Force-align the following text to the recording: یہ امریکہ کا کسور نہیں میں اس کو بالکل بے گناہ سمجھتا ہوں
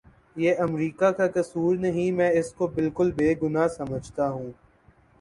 یہ 0.35 0.55
امریکہ 0.59 1.11
کا 1.11 1.27
کسور 1.27 1.75
نہیں 1.77 2.11
میں 2.11 2.29
اس 2.31 2.51
کو 2.53 2.67
بالکل 2.75 3.11
بے 3.11 3.33
گناہ 3.43 3.67
سمجھتا 3.67 4.29
ہوں 4.29 4.51